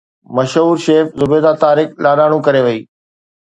مشهور 0.37 0.75
شيف 0.85 1.05
زبيده 1.19 1.51
طارق 1.63 1.89
لاڏاڻو 2.03 2.37
ڪري 2.47 2.61
وئي 2.65 2.79